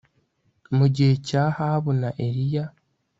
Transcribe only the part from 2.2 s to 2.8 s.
Eliya